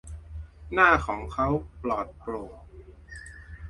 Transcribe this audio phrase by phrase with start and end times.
[0.73, 1.47] หน้าของเขา
[1.83, 2.53] ปลอดโปร่ง